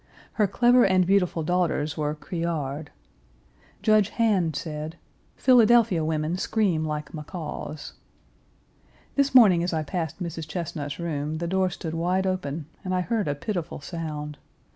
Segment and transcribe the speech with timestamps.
[0.33, 2.87] Her clever and beautiful daughters were criard.
[3.83, 4.97] Judge Han said:
[5.35, 7.93] "Philadelphia women scream like macaws."
[9.13, 10.47] This morning as I passed Mrs.
[10.47, 14.39] Chesnut's room, the door stood wide open, and I heard a pitiful sound.